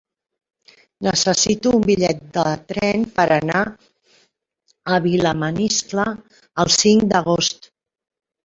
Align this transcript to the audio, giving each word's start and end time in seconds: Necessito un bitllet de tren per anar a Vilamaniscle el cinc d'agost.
Necessito 1.07 1.73
un 1.79 1.83
bitllet 1.89 2.23
de 2.37 2.45
tren 2.71 3.05
per 3.19 3.25
anar 3.35 3.61
a 4.97 5.01
Vilamaniscle 5.05 6.07
el 6.65 6.73
cinc 6.81 7.09
d'agost. 7.13 7.71